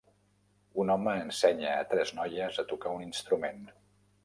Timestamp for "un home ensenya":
0.83-1.75